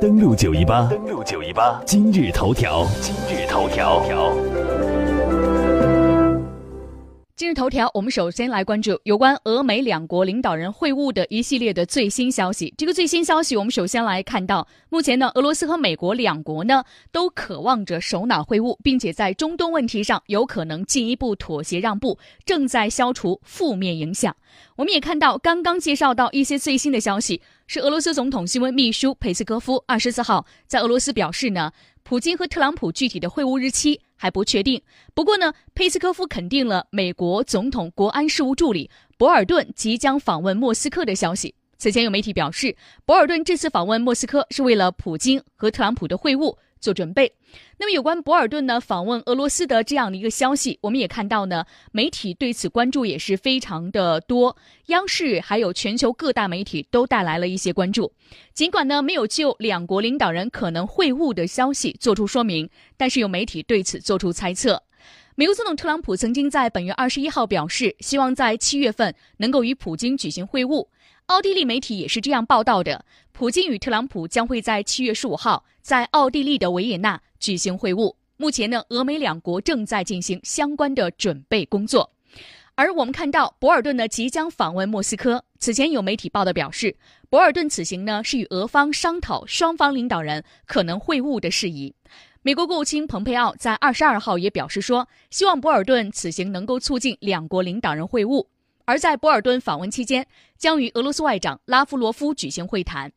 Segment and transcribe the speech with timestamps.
[0.00, 4.02] 登录九一八，登录九一八，今日头条，今日头条。
[7.36, 12.72] 今日头条，我们首先来关注有关俄美两国领导人会晤的一系列的最新消息。
[12.78, 24.36] 这个最新消息，我们首先来看到，目前呢，俄罗斯和美国两国呢都渴望着首脑会晤，并且在中东问题上有可能进一步妥协让步，正在消除负面影响。
[24.76, 31.72] 我们也看到，刚刚介绍到一些最新的消息，是俄罗斯总统新闻秘书佩斯科夫二十四号在俄罗斯表示呢。
[32.06, 34.80] 普京和特朗普具体的会晤日期还不确定。
[35.14, 41.54] 不过呢，佩斯科夫肯定了美国总统国安事务助理博尔顿即将访问莫斯科的消息。
[41.76, 46.56] 此前有媒体表示，博尔顿这次访问莫斯科是为了普京和特朗普的会晤。
[46.84, 47.32] 做准备。
[47.78, 54.54] 那么，有关博尔顿呢访问俄罗斯的这样的一个消息，我们也看到呢，媒体对此关注也是非常的多。
[54.86, 58.12] 央视还有全球各大媒体都带来了一些关注。
[58.52, 64.82] 尽管呢没有就两国领导人可能会晤的消息做出说明，但是有媒体对此做出猜测。
[65.36, 70.86] 美国总统特朗普曾经在本月二十一号表示，希望在七月份能够与普京举行会晤。
[71.26, 78.14] 奥地利媒体也是这样报道的：普京与特朗普将会在七月十五号在奥地利的维也纳举行会晤。
[78.36, 82.12] 目前呢，俄美两国正在进行相关的准备工作。
[82.74, 85.42] 而我们看到，博尔顿呢即将访问莫斯科。
[85.58, 86.94] 此前有媒体报道表示，
[87.30, 91.94] 博尔顿此行呢是与俄方商讨双方领导人可能会晤的事宜。
[92.42, 98.46] 美国国务卿蓬佩奥在二十二号也表示说，希望博尔顿此行能够促进两国领导人会晤。
[98.84, 100.26] 而在博尔顿访问期间，
[100.58, 103.12] 将与俄罗斯外长拉夫罗夫举行会谈。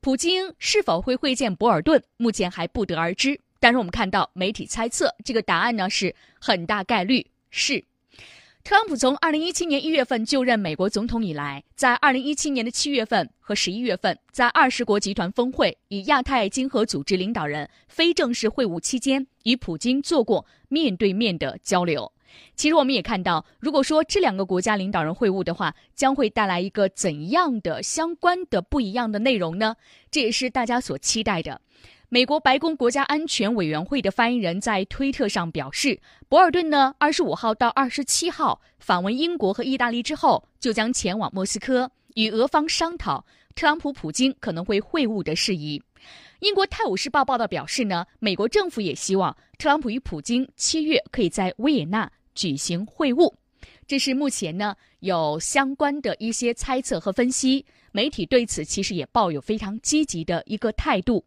[0.00, 3.38] 普京是否会会见博尔顿，目前还不得而知。
[3.60, 7.84] 但是我们看到媒体猜测，这个答案呢是很大概率是。
[8.64, 22.10] 特朗普从二零一七年一月份就任美国总统以来，在二零一七年的七月份和十一月份，在二十国集团峰会与亚太经合组织领导人非正式会晤期间，与普京做过面对面的交流。
[22.54, 29.76] 其实我们也看到，如果说这两个国家领导人会晤的话，将会带来一个怎样的相关的不一样的内容呢？
[30.10, 31.60] 这也是大家所期待的。
[32.08, 35.98] 美国白宫国家安全委员会的发言人在推特上表示，
[36.28, 45.82] 博尔顿呢，二十五号到二十七号访问英国和意大利之后，就将前往莫斯科与俄方商讨特朗普、普京可能会会晤的事宜。
[46.40, 52.10] 英国《泰晤士报》报道表示呢，美国政府也希望特朗普与普京七月可以在维也纳。
[52.34, 53.34] 举行会晤，
[53.86, 57.64] 这是目前呢有相关的一些猜测和分析。
[57.92, 61.24] 媒体对此其实也抱有非常积极的一个态度。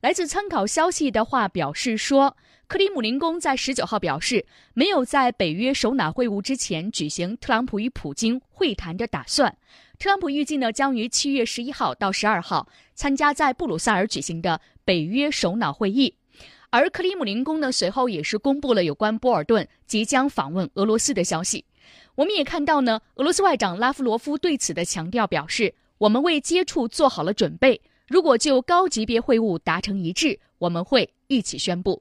[0.00, 2.34] 来自参考消息的话表示说，
[2.66, 9.54] 克里姆林宫在十九号表示，没有在北约首脑会晤之前举行特朗普与普京会谈的打算。
[9.98, 16.14] 特朗普预计呢将于七月十一号到十二号参加在布鲁塞尔举行的北约首脑会议。
[16.72, 21.64] 而克里姆林宫呢，随后也是公布了有关波尔顿即将访问俄罗斯的消息。
[22.14, 32.00] 我们也看到呢，俄罗斯外长拉夫罗夫对此的强调表示：“我们为接触做好了准备，如果就高级别会晤达成一致，我们会一起宣布。”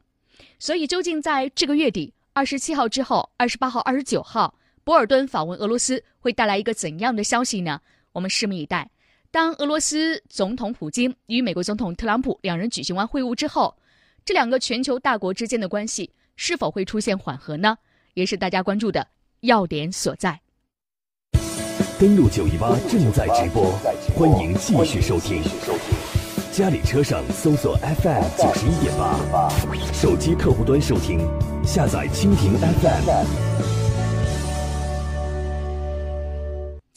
[0.59, 4.53] 所以，究竟在这个月底二十七号之后，二十八号、二十九号，
[4.83, 7.81] 波尔顿访问俄罗斯会带来一个怎样的消息呢？
[8.11, 8.87] 我们拭目以待。
[9.31, 13.75] 当俄罗斯总统普京与美国总统特朗普两人举行完会晤之后。
[14.25, 17.77] 这两个全球大国之间的关系是否会出现缓和呢？
[18.13, 19.07] 也是大家关注的
[19.41, 20.39] 要点所在。
[21.99, 23.71] 登录九一八正在直播，
[24.15, 25.43] 欢迎继续收听。
[26.51, 29.49] 家里车上搜索 FM 九十一点八，
[29.93, 31.19] 手机客户端收听，
[31.63, 33.88] 下载蜻蜓 FM。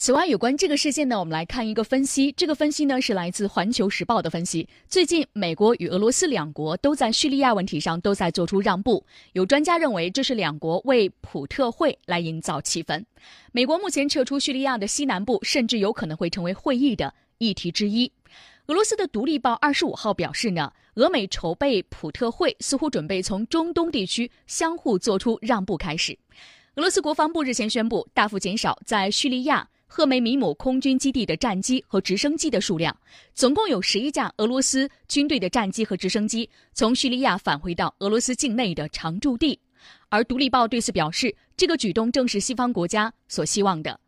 [0.05, 2.29] 此外，有关这个事件呢，我们来看一个分析。
[2.33, 4.67] 这个分析呢是来自《环球时报》的分析。
[4.89, 9.05] 最近，美国与俄罗斯两国都在叙利亚问题上都在做出让步。
[9.31, 13.01] 有专家认为，这是两国为普特会来营造气氛。
[13.53, 18.11] 美国目前撤出叙利亚的西南部，甚至有可能会成为会议的议题之一。
[18.65, 26.11] 俄罗斯的《独立报》二十五号表示呢，俄美筹备普特会似乎准备从中东地区相互做出让步开始。
[26.75, 29.65] 俄罗斯国防部日前宣布，大幅减少在叙利亚。
[29.95, 32.97] 赫梅米姆空军基地的战机和直升机的数量，
[33.35, 39.59] 总共有十一架俄罗斯军队的战机和直升机从叙利亚返回到俄罗斯境内的常驻地。
[40.09, 43.99] 而《独立报》对此表示，这个举动正是西方国家所希望的。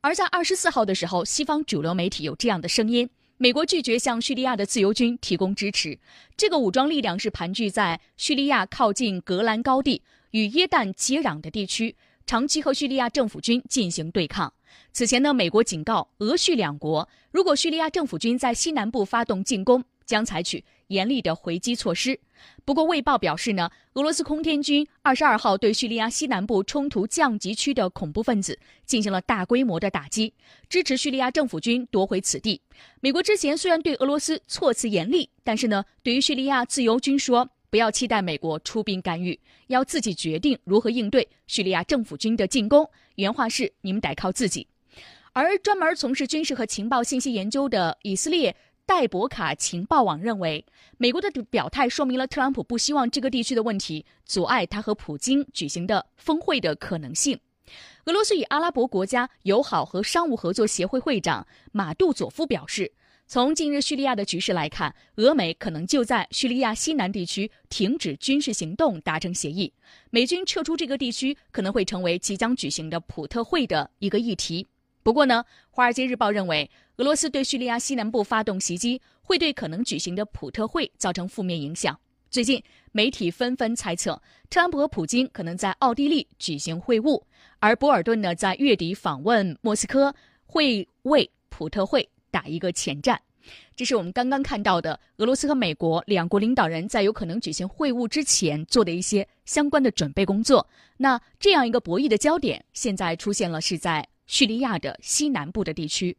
[0.00, 3.06] 而在二十四号的时候，西方主流媒体有这样的声音：
[3.36, 5.98] 美国拒绝向叙利亚的自由军提供支持，
[6.38, 10.00] 这个武装力量是盘踞在叙利亚靠近格兰高地
[10.30, 11.94] 与约旦接壤的地区。
[12.26, 14.50] 长期和叙利亚政府军进行对抗，
[14.92, 22.18] 此前呢，美国警告俄叙两国，如果叙利亚政府军在西南部发动进攻，将采取严厉的回击措施。
[22.64, 30.32] 不过，《卫报》表示呢，俄罗斯空天军二十二号对叙利亚西南部冲突降级区的恐怖分子进行了大规模的打击，
[30.68, 32.60] 支持叙利亚政府军夺回此地。
[33.00, 37.48] 美国之前虽然对俄罗斯措辞严厉，但是呢，对于叙利亚自由军说。
[37.74, 39.36] 不要期待美国出兵干预，
[39.66, 42.88] 要自己决定如何应对叙利亚政府军的进攻。
[43.16, 44.64] 原话是：“你们得靠自己。”
[45.34, 48.54] 而专门从事军事和情报信息研究的以色列
[48.86, 50.64] 戴博卡情报网认为，
[50.98, 57.40] 美国的表态说明了特朗普不希望这个地区的问题阻碍他和普京举行的峰会的可能性。
[58.04, 62.92] 俄罗斯与阿拉伯国家友好和商务合作协会会长马杜佐夫表示。
[63.26, 69.72] 从近日叙利亚的局势来看，俄美可能就在叙利亚西南地区停止军事行动达成协议。
[70.10, 74.66] 美军撤出这个地区可能会成为即将举行的普特会的一个议题。
[75.02, 81.98] 不过呢，《华尔街日报》认为，俄罗斯对叙利亚西南部发动袭击会对可能举行的普特会造成负面影响。
[82.30, 82.62] 最近，
[82.92, 84.20] 媒体纷纷猜测，
[84.50, 87.22] 特朗普和普京可能在奥地利举行会晤，
[87.58, 90.14] 而博尔顿呢，在月底访问莫斯科，
[90.46, 92.08] 会为普特会。
[92.34, 93.22] 打一个前站，
[93.76, 100.66] 这是我们刚刚看到的俄罗斯和美国两国领导人在有可能举行会晤之前做的一些相关的准备工作。
[100.96, 106.16] 那这样一个博弈的焦点，现在出现了是在叙利亚的西南部的地区。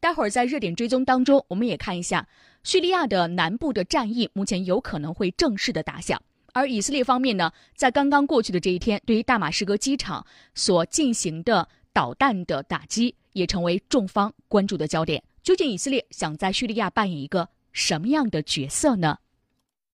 [0.00, 2.26] 待会儿在热点追踪当中，我们也看一下
[2.64, 6.18] 叙利亚的南部的战役，目前有可能会正式的打响。
[6.54, 10.24] 而以色列方面呢，在刚刚过去的这一天，对于大马士革机场
[10.54, 15.22] 所进行的导弹的打击，也成为众方关注的焦点。
[15.48, 19.16] 究竟以色列想在叙利亚扮演一个什么样的角色呢？